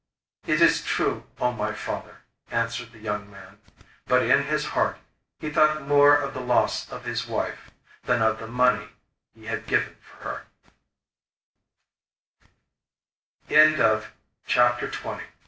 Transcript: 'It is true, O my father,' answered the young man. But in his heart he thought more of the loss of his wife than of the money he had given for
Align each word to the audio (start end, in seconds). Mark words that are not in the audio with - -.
'It 0.47 0.59
is 0.63 0.81
true, 0.83 1.25
O 1.39 1.51
my 1.51 1.73
father,' 1.73 2.21
answered 2.49 2.91
the 2.91 2.97
young 2.97 3.29
man. 3.29 3.59
But 4.07 4.23
in 4.23 4.45
his 4.45 4.65
heart 4.73 4.97
he 5.39 5.51
thought 5.51 5.83
more 5.87 6.15
of 6.15 6.33
the 6.33 6.39
loss 6.41 6.91
of 6.91 7.05
his 7.05 7.27
wife 7.27 7.69
than 8.05 8.19
of 8.23 8.39
the 8.39 8.47
money 8.47 8.87
he 9.35 9.45
had 9.45 9.67
given 9.67 9.97
for 10.01 10.47